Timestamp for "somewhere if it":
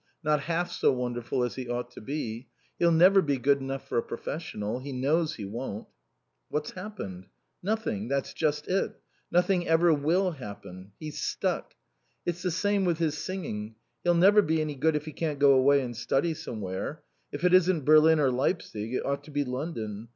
16.33-17.53